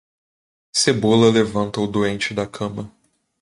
Cebola 0.73 1.29
levanta 1.29 1.79
o 1.79 1.85
doente 1.85 2.33
da 2.33 2.47
cama. 2.47 2.91